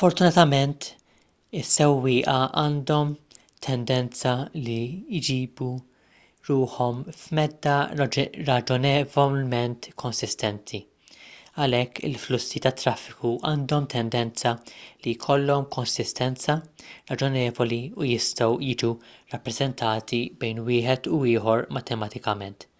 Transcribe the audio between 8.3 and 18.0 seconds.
raġonevolment konsistenti għalhekk il-flussi tat-traffiku għandhom tendenza li jkollhom konsistenza raġonevoli